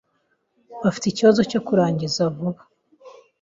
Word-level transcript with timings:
bafite 0.83 1.05
ikibazo 1.09 1.41
cyo 1.51 1.59
kurangiza 1.67 2.21
vuba, 2.35 2.61